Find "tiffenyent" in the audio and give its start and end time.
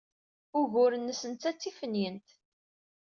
1.57-2.27